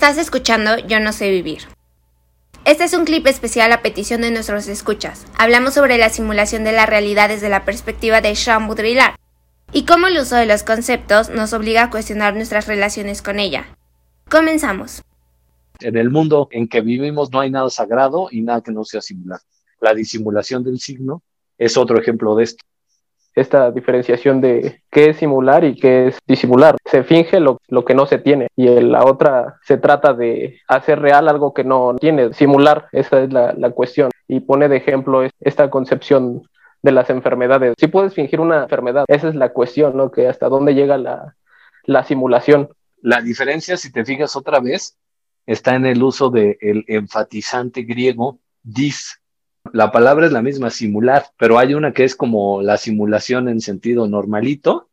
[0.00, 1.64] Estás escuchando Yo no sé vivir.
[2.64, 5.26] Este es un clip especial a petición de nuestros escuchas.
[5.36, 9.16] Hablamos sobre la simulación de la realidad desde la perspectiva de Jean Baudrillard
[9.74, 13.76] y cómo el uso de los conceptos nos obliga a cuestionar nuestras relaciones con ella.
[14.30, 15.02] Comenzamos.
[15.80, 19.02] En el mundo en que vivimos no hay nada sagrado y nada que no sea
[19.02, 19.40] similar.
[19.82, 21.22] La disimulación del signo
[21.58, 22.64] es otro ejemplo de esto
[23.34, 26.76] esta diferenciación de qué es simular y qué es disimular.
[26.84, 31.00] Se finge lo, que no se tiene y en la otra se trata de hacer
[31.00, 32.32] real algo que no tiene.
[32.32, 34.10] Simular, esa es la, cuestión.
[34.28, 36.42] Y pone de ejemplo esta concepción
[36.82, 37.74] de las enfermedades.
[37.78, 40.10] Si puedes fingir una enfermedad, esa es la cuestión, ¿no?
[40.10, 41.36] Que hasta dónde llega la,
[41.84, 42.70] la simulación.
[43.02, 44.96] La diferencia, si te fijas otra vez,
[45.46, 49.19] está en el uso del enfatizante griego dis,
[49.72, 53.60] la palabra es la misma, simular, pero hay una que es como la simulación en
[53.60, 54.88] sentido normalito,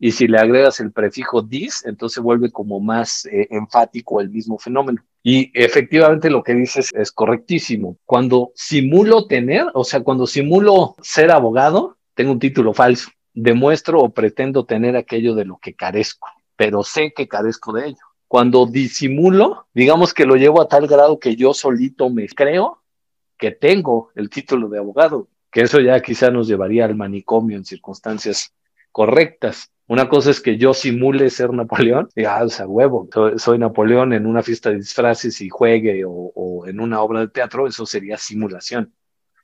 [0.00, 4.58] y si le agregas el prefijo dis, entonces vuelve como más eh, enfático el mismo
[4.58, 5.02] fenómeno.
[5.24, 7.98] Y efectivamente lo que dices es correctísimo.
[8.04, 13.10] Cuando simulo tener, o sea, cuando simulo ser abogado, tengo un título falso.
[13.34, 17.98] Demuestro o pretendo tener aquello de lo que carezco, pero sé que carezco de ello.
[18.28, 22.82] Cuando disimulo, digamos que lo llevo a tal grado que yo solito me creo
[23.38, 27.64] que tengo el título de abogado, que eso ya quizá nos llevaría al manicomio en
[27.64, 28.52] circunstancias
[28.92, 29.72] correctas.
[29.86, 34.12] Una cosa es que yo simule ser Napoleón, y ah, o sea, huevo, soy, Napoleón
[34.12, 38.18] en una fiesta de disfraces y juegue o, en una obra de teatro, eso sería
[38.18, 38.92] simulación.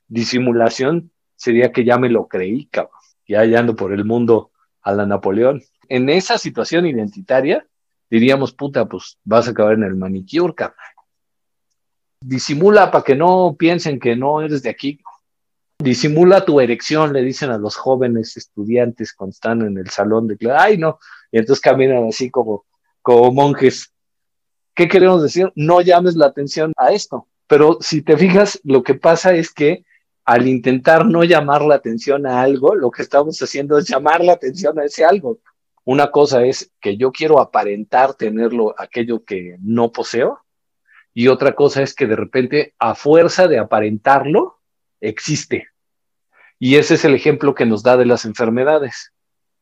[0.06, 2.92] Disimulación sería que ya me lo creí, cabrón,
[3.26, 4.50] ya ando por el mundo
[4.82, 5.62] a la Napoleón.
[5.88, 7.66] En esa situación identitaria,
[8.10, 10.76] diríamos, puta, pues vas a acabar en el manicure, cabrón
[12.24, 14.98] disimula para que no piensen que no eres de aquí.
[15.78, 20.36] Disimula tu erección, le dicen a los jóvenes estudiantes cuando están en el salón de
[20.36, 20.64] clase.
[20.64, 20.98] Ay, no.
[21.30, 22.64] Y entonces caminan así como,
[23.02, 23.92] como monjes.
[24.74, 25.52] ¿Qué queremos decir?
[25.54, 27.28] No llames la atención a esto.
[27.46, 29.84] Pero si te fijas, lo que pasa es que
[30.24, 34.32] al intentar no llamar la atención a algo, lo que estamos haciendo es llamar la
[34.32, 35.40] atención a ese algo.
[35.84, 40.43] Una cosa es que yo quiero aparentar tenerlo, aquello que no poseo,
[41.14, 44.58] y otra cosa es que de repente, a fuerza de aparentarlo,
[45.00, 45.68] existe.
[46.58, 49.12] Y ese es el ejemplo que nos da de las enfermedades,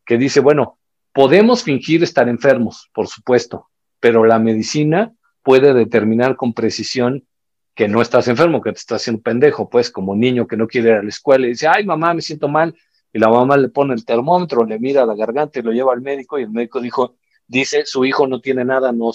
[0.06, 0.78] que dice, bueno,
[1.12, 3.68] podemos fingir estar enfermos, por supuesto,
[4.00, 5.12] pero la medicina
[5.42, 7.26] puede determinar con precisión
[7.74, 10.90] que no estás enfermo, que te estás haciendo pendejo, pues como niño que no quiere
[10.90, 12.74] ir a la escuela y dice, ay mamá, me siento mal,
[13.12, 16.00] y la mamá le pone el termómetro, le mira la garganta y lo lleva al
[16.00, 19.10] médico y el médico dijo, dice, su hijo no tiene nada, no,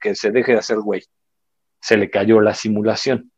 [0.00, 1.02] que se deje de hacer güey
[1.82, 3.32] se le cayó la simulación.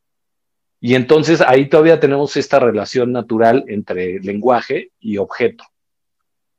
[0.79, 5.65] Y entonces ahí todavía tenemos esta relación natural entre lenguaje y objeto.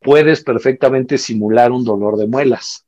[0.02, 2.88] Puedes perfectamente simular un dolor de muelas,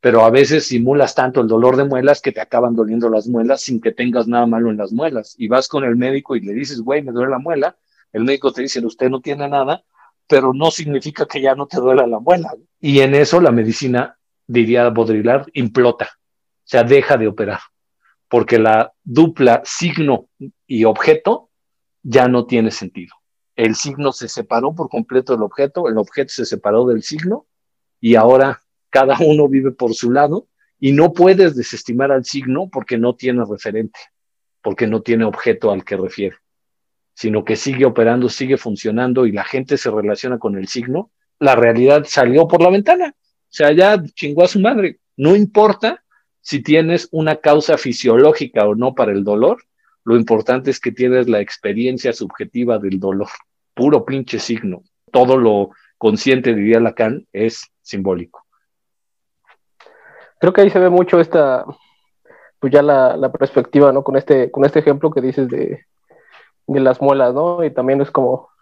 [0.00, 3.60] pero a veces simulas tanto el dolor de muelas que te acaban doliendo las muelas
[3.60, 5.36] sin que tengas nada malo en las muelas.
[5.38, 7.76] Y vas con el médico y le dices, güey, me duele la muela.
[8.12, 9.84] El médico te dice, usted no tiene nada,
[10.26, 12.52] pero no significa que ya no te duela la muela.
[12.80, 17.60] Y en eso la medicina, diría Baudrillard, implota, o sea, deja de operar
[18.32, 20.30] porque la dupla signo
[20.66, 21.50] y objeto
[22.02, 23.14] ya no tiene sentido.
[23.56, 27.44] El signo se separó por completo del objeto, el objeto se separó del signo
[28.00, 30.48] y ahora cada uno vive por su lado
[30.80, 34.00] y no puedes desestimar al signo porque no tiene referente,
[34.62, 36.36] porque no tiene objeto al que refiere,
[37.12, 41.10] sino que sigue operando, sigue funcionando y la gente se relaciona con el signo.
[41.38, 45.00] La realidad salió por la ventana, o sea, ya chingó a su madre.
[45.18, 46.01] No importa
[46.42, 49.62] si tienes una causa fisiológica o no para el dolor,
[50.04, 53.28] lo importante es que tienes la experiencia subjetiva del dolor,
[53.74, 54.82] puro pinche signo.
[55.10, 58.44] Todo lo consciente, diría Lacan, es simbólico.
[60.40, 61.64] Creo que ahí se ve mucho esta,
[62.58, 64.02] pues ya la, perspectiva, ¿no?
[64.02, 65.86] Con este, con este ejemplo que dices de,
[66.66, 67.62] de las muelas, ¿no?
[67.64, 68.52] Y también es como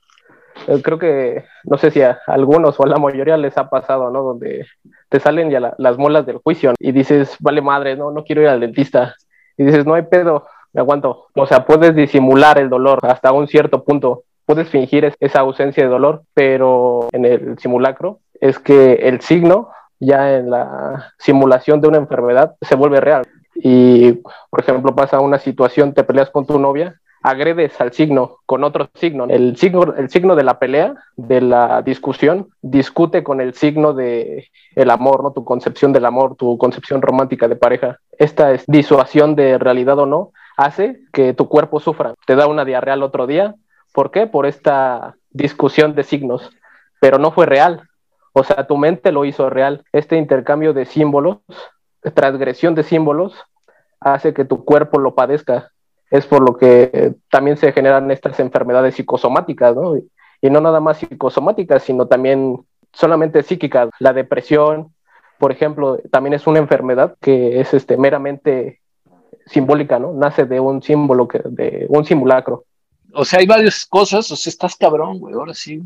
[0.67, 4.11] eh, creo que, no sé si a algunos o a la mayoría les ha pasado,
[4.11, 4.23] ¿no?
[4.23, 4.67] Donde
[5.11, 8.49] te salen ya las muelas del juicio y dices, vale madre, no, no quiero ir
[8.49, 9.17] al dentista.
[9.59, 11.27] Y dices, no hay pedo, me aguanto.
[11.35, 14.23] O sea, puedes disimular el dolor hasta un cierto punto.
[14.47, 19.69] Puedes fingir esa ausencia de dolor, pero en el simulacro es que el signo
[19.99, 23.27] ya en la simulación de una enfermedad se vuelve real.
[23.57, 24.13] Y,
[24.49, 28.89] por ejemplo, pasa una situación, te peleas con tu novia agredes al signo con otro
[28.95, 29.27] signo.
[29.29, 34.49] El signo, el signo de la pelea, de la discusión, discute con el signo de
[34.75, 35.33] el amor, ¿no?
[35.33, 37.99] Tu concepción del amor, tu concepción romántica de pareja.
[38.19, 42.15] Esta es disuasión de realidad o no hace que tu cuerpo sufra.
[42.27, 43.55] Te da una diarrea el otro día.
[43.95, 44.27] ¿Por qué?
[44.27, 46.51] Por esta discusión de signos.
[47.01, 47.89] Pero no fue real.
[48.33, 49.85] O sea, tu mente lo hizo real.
[49.93, 51.39] Este intercambio de símbolos,
[52.15, 53.35] transgresión de símbolos,
[54.01, 55.73] hace que tu cuerpo lo padezca.
[56.11, 59.97] Es por lo que también se generan estas enfermedades psicosomáticas, ¿no?
[60.43, 62.59] Y no nada más psicosomáticas, sino también
[62.93, 63.91] solamente psíquicas.
[64.01, 64.93] La depresión,
[65.39, 68.81] por ejemplo, también es una enfermedad que es este, meramente
[69.47, 70.13] simbólica, ¿no?
[70.13, 72.65] Nace de un símbolo, que, de un simulacro.
[73.13, 75.83] O sea, hay varias cosas, o sea, estás cabrón, güey, ahora sí.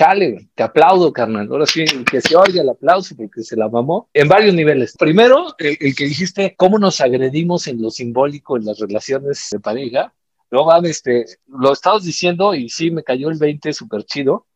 [0.00, 1.46] Chale, te aplaudo, carnal.
[1.50, 4.96] Ahora sí, que se oiga el aplauso porque se la mamó en varios niveles.
[4.96, 10.14] Primero, el, que dijiste, cómo nos agredimos en lo simbólico en las relaciones de pareja.
[10.50, 14.46] No mames, este, lo estabas diciendo y sí, me cayó el 20 súper chido.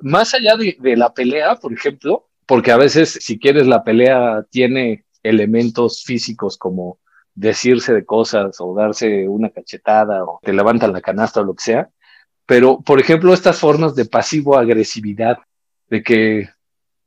[0.00, 4.46] Más allá de, de la pelea, por ejemplo, porque a veces, si quieres, la pelea
[4.48, 7.00] tiene elementos físicos como
[7.34, 11.64] decirse de cosas o darse una cachetada o te levantan la canasta o lo que
[11.64, 11.90] sea.
[12.46, 15.38] Pero, por ejemplo, estas formas de pasivo-agresividad,
[15.88, 16.48] de que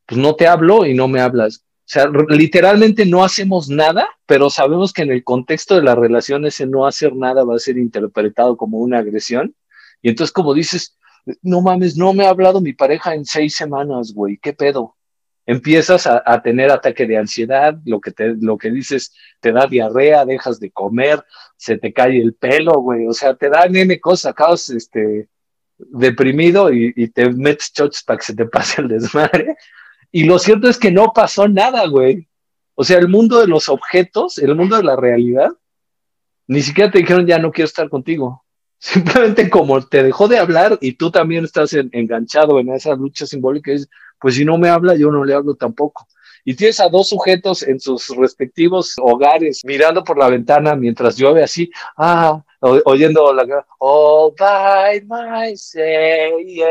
[0.06, 1.64] pues no te hablo y no me hablas.
[1.90, 6.46] O sea, literalmente no hacemos nada, pero sabemos que en el contexto de la relación
[6.46, 9.54] ese no hacer nada va a ser interpretado como una agresión.
[10.02, 10.96] Y entonces como dices,
[11.42, 14.96] no mames, no me ha hablado mi pareja en seis semanas, güey, ¿qué pedo?
[15.50, 20.24] Empiezas a, tener ataque de ansiedad, lo que, te, lo que dices te da diarrea,
[20.24, 21.24] dejas de comer,
[21.56, 25.28] se te cae el pelo, güey, o sea, te da nene cosas, acabas este,
[25.76, 29.56] deprimido y, te metes chochos para que se te pase el desmadre.
[30.12, 32.28] Y lo cierto es que no pasó nada, güey.
[32.76, 35.50] O sea, el mundo de los objetos, el mundo de la realidad,
[36.46, 38.44] ni siquiera te dijeron ya no quiero estar contigo.
[38.80, 43.72] Simplemente como te dejó de hablar y tú también estás enganchado en esa lucha simbólica,
[44.18, 46.08] pues si no me habla, yo no le hablo tampoco.
[46.46, 51.42] Y tienes a dos sujetos en sus respectivos hogares mirando por la ventana mientras llueve
[51.42, 56.62] así, ah, oyendo la all by myself, y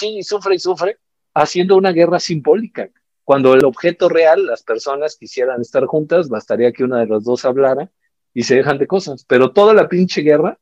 [0.00, 0.98] y sufre y sufre,
[1.34, 2.88] haciendo una guerra simbólica.
[3.24, 7.44] Cuando el objeto real, las personas quisieran estar juntas, bastaría que una de las dos
[7.44, 7.90] hablara
[8.34, 9.24] y se dejan de cosas.
[9.26, 10.58] Pero toda la pinche guerra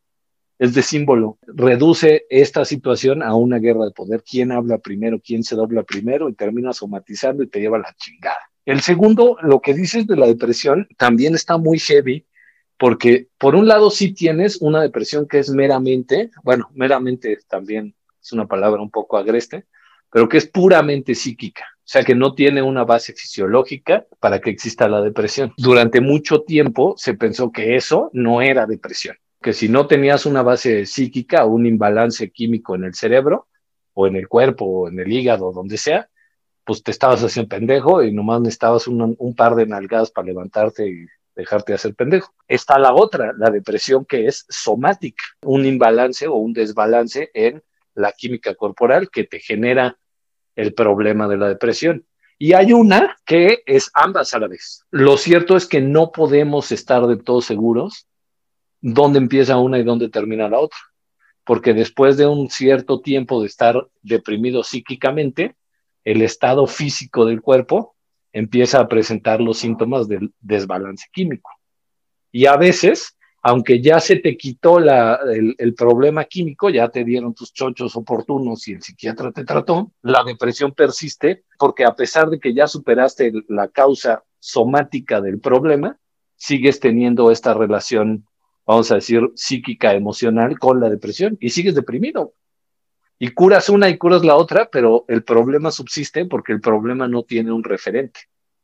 [0.59, 1.39] es de símbolo.
[1.47, 4.23] Reduce esta situación a una guerra de poder.
[4.23, 5.19] ¿Quién habla primero?
[5.19, 6.29] ¿Quién se dobla primero?
[6.29, 8.39] Y termina somatizando y te lleva la chingada.
[8.65, 12.27] El segundo, lo que dices de la depresión, también está muy heavy,
[12.79, 18.33] porque por un lado sí tienes una depresión que es meramente, bueno, meramente también es
[18.33, 19.67] una palabra un poco agreste,
[20.13, 21.65] pero que es puramente psíquica.
[21.85, 25.53] O sea, que no tiene una base fisiológica para que exista la depresión.
[25.57, 30.43] Durante mucho tiempo se pensó que eso no era depresión, que si no tenías una
[30.43, 33.49] base psíquica o un imbalance químico en el cerebro
[33.95, 36.09] o en el cuerpo o en el hígado, donde sea,
[36.65, 40.89] pues te estabas haciendo pendejo y nomás necesitabas un, un par de nalgadas para levantarte
[40.89, 42.33] y dejarte de hacer pendejo.
[42.47, 47.63] Está la otra, la depresión que es somática, un imbalance o un desbalance en
[47.95, 49.99] la química corporal que te genera
[50.57, 52.07] el problema de la depresión.
[52.39, 54.85] Y hay una que es ambas a la vez.
[54.91, 58.07] Lo cierto es que no podemos estar de todo seguros
[58.81, 60.79] dónde empieza una y dónde termina la otra,
[61.45, 65.55] porque después de un cierto tiempo de estar deprimido psíquicamente,
[66.05, 67.95] el estado físico del cuerpo
[68.33, 71.51] empieza a presentar los síntomas del desbalance químico.
[72.33, 77.53] Y a veces aunque ya se te quitó el, problema químico, ya te dieron tus
[77.53, 82.55] chochos oportunos y el psiquiatra te trató, la depresión persiste porque a pesar de que
[82.55, 85.99] ya superaste la causa somática del problema,
[86.37, 88.27] sigues teniendo esta relación,
[88.65, 92.35] vamos a decir, psíquica, emocional con la depresión y sigues deprimido.
[93.19, 97.25] Y curas una y curas la otra, pero el problema subsiste porque el problema no
[97.25, 98.21] tiene un referente.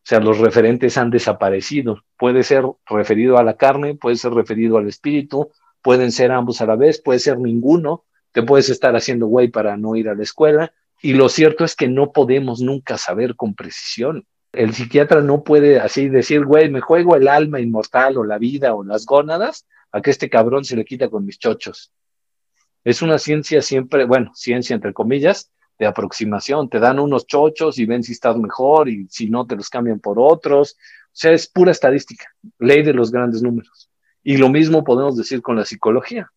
[0.09, 2.03] Sea, los referentes han desaparecido.
[2.17, 5.51] Puede ser referido a la carne, puede ser referido al espíritu,
[5.83, 8.07] pueden ser ambos a la vez, puede ser ninguno.
[8.33, 10.73] Te puedes estar haciendo güey para no ir a la escuela.
[11.03, 14.27] Y lo cierto es que no podemos nunca saber con precisión.
[14.51, 18.75] El psiquiatra no puede así decir, güey, me juego el alma inmortal o la vida
[18.75, 21.93] o las gónadas a que este cabrón se le quita con mis chochos.
[22.83, 26.69] Es una ciencia siempre, bueno, ciencia entre comillas, de aproximación.
[26.69, 30.01] Te dan unos chochos y ven si estás mejor y si no te los cambian
[30.01, 30.77] por otros.
[31.07, 32.27] O sea, es pura estadística,
[32.59, 33.91] ley de los grandes números.
[34.23, 36.31] Y lo mismo podemos decir con la psicología,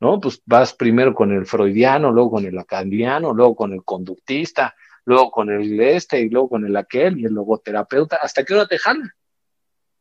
[0.00, 0.20] ¿no?
[0.20, 5.30] Pues vas primero con el freudiano, luego con el acandiano, luego con el conductista, luego
[5.30, 8.78] con el este y luego con el aquel y el logoterapeuta, hasta que uno te
[8.78, 9.14] jala.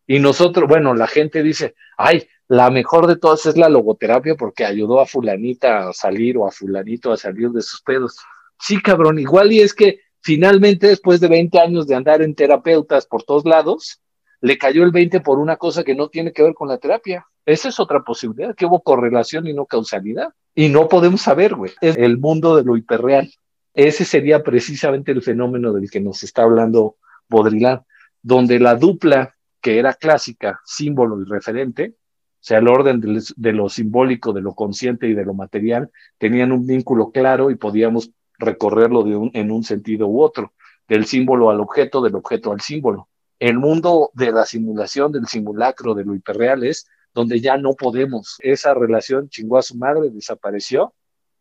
[0.05, 4.65] Y nosotros, bueno, la gente dice, ay, la mejor de todas es la logoterapia porque
[4.65, 8.17] ayudó a fulanita a salir o a fulanito a salir de sus pedos
[8.63, 13.05] sí, cabrón, igual y es que finalmente después de 20 años de andar en terapeutas
[13.05, 14.01] por todos lados,
[14.39, 17.25] le cayó el 20 por una cosa que no tiene que ver con la terapia.
[17.45, 20.29] Esa es otra posibilidad, que hubo correlación y no causalidad.
[20.55, 21.71] Y no podemos saber, güey.
[21.81, 23.29] Es el mundo de lo hiperreal.
[23.73, 27.81] Ese sería precisamente el fenómeno del que nos está hablando Baudrillard,
[28.21, 31.95] donde la dupla que era clásica, símbolo y referente,
[32.43, 36.51] o sea, el orden de, lo simbólico, de lo consciente y de lo material, tenían
[36.51, 38.11] un vínculo claro y podíamos
[38.43, 40.53] recorrerlo de un, en un sentido u otro,
[40.87, 43.07] del símbolo al objeto, del objeto al símbolo.
[43.39, 48.37] El mundo de la simulación, del simulacro, de lo hiperreal es donde ya no podemos.
[48.39, 50.93] Esa relación chingó a su madre, desapareció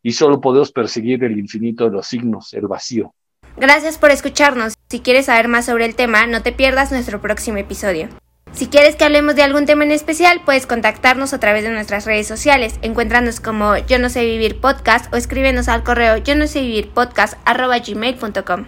[0.03, 3.15] y solo podemos perseguir el infinito de los signos, el vacío.
[3.57, 4.75] Gracias por escucharnos.
[4.89, 8.09] Si quieres saber más sobre el tema, no te pierdas nuestro próximo episodio.
[8.55, 12.05] Si quieres que hablemos de algún tema en especial, puedes contactarnos a través de nuestras
[12.05, 12.79] redes sociales.
[12.83, 16.91] Encuéntranos como Yo no sé vivir podcast o escríbenos al correo yo no sé vivir
[16.91, 18.67] podcast gmail.com.